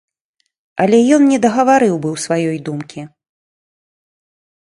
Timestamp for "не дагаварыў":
1.31-1.95